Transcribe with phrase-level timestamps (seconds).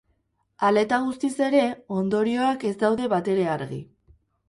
[0.67, 1.61] Hala eta guztiz ere,
[2.01, 3.83] ondorioak ez daude batere argi.